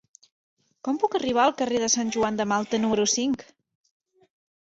[0.87, 3.45] Com puc arribar al carrer de Sant Joan de Malta número cinc?